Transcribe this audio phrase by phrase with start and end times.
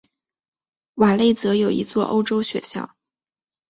[0.95, 2.95] 瓦雷泽有一座欧洲学校。